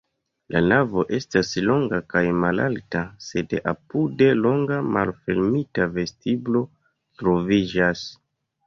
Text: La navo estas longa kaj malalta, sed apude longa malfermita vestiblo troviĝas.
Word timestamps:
La 0.53 0.59
navo 0.69 1.03
estas 1.17 1.51
longa 1.65 1.99
kaj 2.13 2.23
malalta, 2.45 3.03
sed 3.27 3.55
apude 3.75 4.33
longa 4.43 4.81
malfermita 4.97 5.91
vestiblo 6.01 6.69
troviĝas. 7.23 8.07